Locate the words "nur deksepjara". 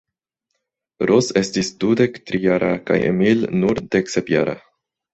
3.63-4.61